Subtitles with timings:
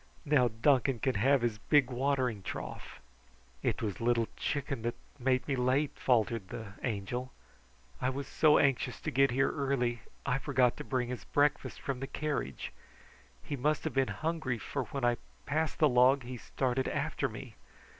[0.25, 2.99] Now Duncan can have his big watering trough."
[3.61, 7.31] "It was Little Chicken that made me late," faltered the Angel.
[8.01, 11.99] "I was so anxious to get here early I forgot to bring his breakfast from
[11.99, 12.73] the carriage.
[13.43, 17.53] He must have been hungry, for when I passed the log he started after me.